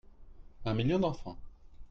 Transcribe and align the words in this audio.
Un 0.65 0.73
million 0.73 0.97
d'enfants. 0.97 1.37